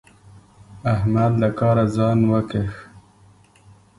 احمد 0.93 1.31
له 1.41 1.49
کاره 1.59 1.85
ځان 1.95 2.19
وکيښ. 2.31 2.73